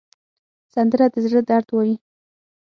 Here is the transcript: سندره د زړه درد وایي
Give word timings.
سندره 0.73 1.07
د 1.13 1.15
زړه 1.25 1.41
درد 1.49 1.67
وایي 1.71 1.95